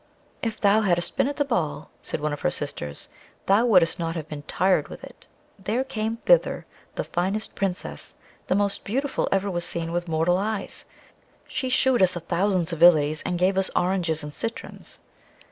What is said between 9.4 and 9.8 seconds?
was